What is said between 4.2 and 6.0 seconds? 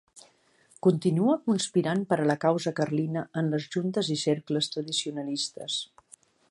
cercles tradicionalistes.